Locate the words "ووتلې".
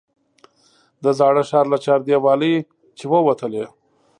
3.11-3.65